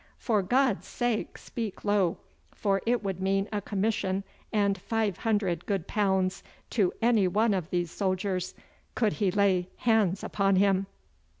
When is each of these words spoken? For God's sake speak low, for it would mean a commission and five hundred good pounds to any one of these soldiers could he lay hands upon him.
For 0.17 0.41
God's 0.41 0.87
sake 0.87 1.37
speak 1.37 1.85
low, 1.85 2.17
for 2.55 2.81
it 2.87 3.03
would 3.03 3.19
mean 3.19 3.47
a 3.53 3.61
commission 3.61 4.23
and 4.51 4.75
five 4.75 5.17
hundred 5.19 5.67
good 5.67 5.85
pounds 5.85 6.41
to 6.71 6.91
any 7.03 7.27
one 7.27 7.53
of 7.53 7.69
these 7.69 7.91
soldiers 7.91 8.55
could 8.95 9.13
he 9.13 9.29
lay 9.29 9.69
hands 9.77 10.23
upon 10.23 10.55
him. 10.55 10.87